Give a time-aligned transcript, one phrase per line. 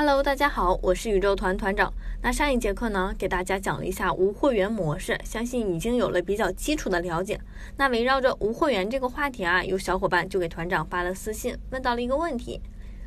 [0.00, 1.92] Hello，大家好，我是宇宙团团长。
[2.22, 7.40] 那上一节课呢，给大家讲了一下无货源模式，相信已经有了比较基础的了解。
[7.76, 12.60] 那围绕着无货源这个话题啊，有小伙伴就给团长发了私信，问到了一个问题：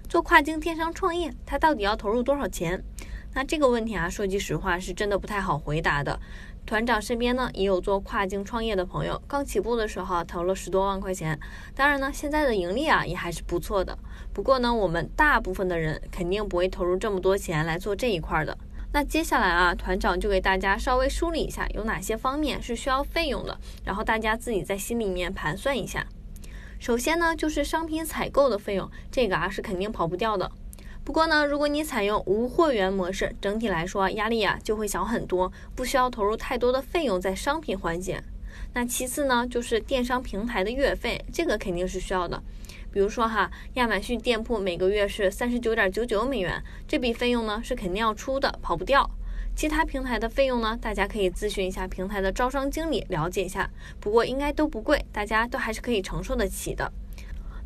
[0.10, 2.83] 做跨境电商创业，他到底要投入多少钱？
[3.34, 6.20] 那这个问题啊，说句实话，是真的不太好回答的。
[6.66, 11.40] 团长身边呢也有做跨境创业的朋友，刚起步的时候投了十多万块钱，
[11.74, 13.97] 当然呢，现在的盈利啊也还是不错的。
[14.32, 18.55] 不过呢，我们大部分的人肯定不会投入这么多钱来做这一块的。
[18.94, 26.05] 那接下来啊，团长就给大家稍微梳理一下有哪些方面是需要费用的，然后大家自己在心里面盘算一下。
[26.77, 30.52] 首先呢，就是商品采购的费用，这个啊是肯定跑不掉的。
[31.04, 38.24] 不过呢，如果你采用无货源模式，整体来说压力啊就会小很多，不需要投入太多的费用在商品环节。
[38.74, 42.41] 那其次呢，就是电商平台的月费，这个肯定是需要的。
[42.91, 49.10] 比如说哈，亚马逊店铺每个月是三十九点九九美元，这笔费用呢是肯定要出的，跑不掉。
[49.55, 56.91] 其他平台的费用呢，大家可以咨询一下平台的招商经理了解一下，不过应该都不贵，大家都还是可以承受得起的。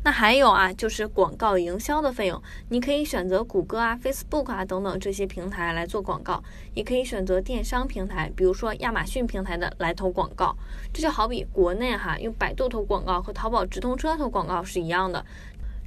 [0.06, 6.40] 那还有啊，就是广告营销的费用，你可以选择谷歌啊、Facebook 啊等等这些平台来做广告，
[6.74, 10.56] 也可以选择电商平台，比如说亚马逊平台的来投广告。
[10.92, 15.26] 这就好比国内哈用百度投广告和淘宝直通车投广告是一样的，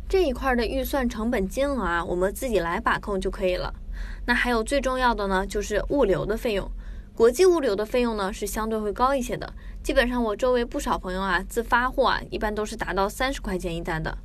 [0.10, 3.74] 这一块的预算成本金额啊，我们自己来把控就可以了。
[4.26, 6.70] 那还有最重要的呢，就是物流的费用。
[7.20, 9.54] 国际物流的费用呢是相对会高一些的，
[9.84, 14.18] 基本上我周围不少朋友啊自发货啊，一般都是达到三十块钱一单的。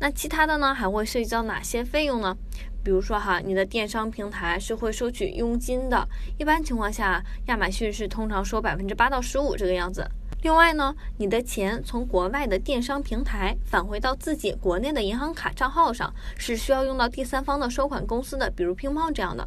[0.00, 2.36] 那其他的呢还会涉及到哪些费用呢？
[2.82, 10.04] 比如说哈，你的电商平台是会收取佣金的，一般情况下，亚马逊是通常收百分之八到十五这个样子。
[10.42, 19.46] 另外呢，你的钱从国外的电商平台返回到自己国内的银行卡账号上，是需要用到第三方的收款公司的，比如乒乓这样的。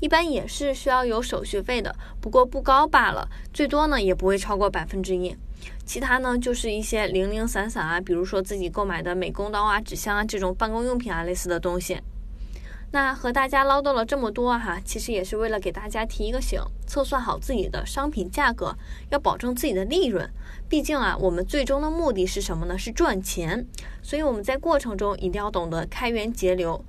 [0.00, 5.34] 一般也是需要有手续费的，不过不高罢了，最多呢也不会超过百分之一。
[5.84, 11.98] 其他呢就是一些零零散散啊，比如说自己购买的美工刀啊、纸箱啊这种办公用品啊类似的东西。
[12.92, 18.76] 那和大家唠叨了这么多哈，其实也是为了给大家提一个醒，测算好自己的商品价格，
[19.10, 20.30] 要保证自己的利润。
[20.68, 22.78] 毕竟啊，我们最终的目的是什么呢？
[22.78, 23.66] 是赚钱。
[24.02, 26.82] 所以我们在过程中一定要懂得开源节流。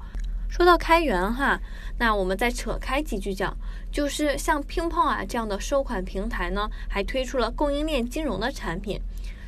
[0.50, 1.60] 说到开源哈，
[2.00, 3.56] 那我们再扯开几句讲，
[3.92, 9.00] 就是像乒乓啊这样的收款平台呢，还推出了供应链金融的产品，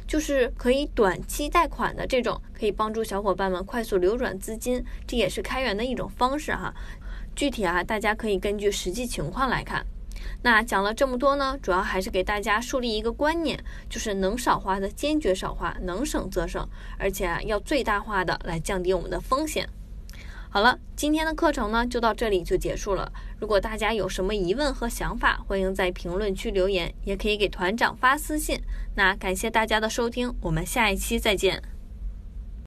[0.07, 6.73] 就是可以短期贷款的这种，可以帮助小伙伴们快速流转资金，这也是开源的一种方式哈。
[7.35, 9.83] 具体啊，大家可以根据实际情况来看。
[10.41, 13.57] 那讲了这么多呢，主要还是给大家树立一个观念，
[13.89, 16.67] 就是能少花的坚决少花，能省则省，
[16.97, 19.67] 而且啊要最大化的来降低我们的风险。
[20.51, 23.11] 好了，今天的课程呢就到这里就结束了。
[23.39, 28.59] 如果大家有什么疑问和想法，欢迎在评论区留言，也可以给团长发私信。
[28.95, 31.61] 那感谢大家的收听，我们下一期再见。